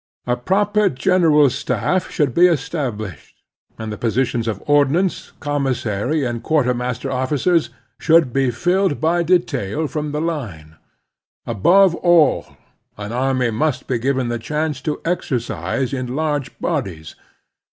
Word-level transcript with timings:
A 0.25 0.35
proper 0.35 0.89
general 0.89 1.51
staff 1.51 2.09
should 2.09 2.33
be 2.33 2.47
established,, 2.47 3.43
and 3.77 3.91
the 3.91 3.99
posi 3.99 4.25
tions 4.25 4.47
of 4.47 4.63
ordnance, 4.65 5.31
commissary, 5.39 6.25
and 6.25 6.41
quartermaster 6.41 7.11
officers 7.11 7.69
should 7.99 8.33
be 8.33 8.49
filled 8.49 8.99
by 8.99 9.21
detail 9.21 9.85
from 9.85 10.11
the 10.11 10.19
line. 10.19 10.75
Above 11.45 11.93
all, 11.93 12.57
the 12.97 13.13
army 13.13 13.49
mtist 13.51 13.85
be 13.85 13.99
given 13.99 14.29
the 14.29 14.39
chance 14.39 14.81
to 14.81 14.99
exercise 15.05 15.93
in 15.93 16.15
large 16.15 16.57
bodies. 16.57 17.13